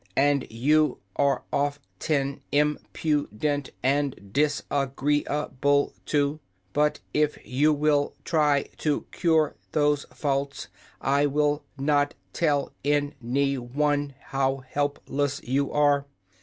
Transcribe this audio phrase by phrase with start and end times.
[0.17, 6.39] And you are of ten im pu dent and dis a gree a ble, too.
[6.73, 10.69] But if you will try to cure those faults
[11.01, 16.07] I will not tell any one how help less you are."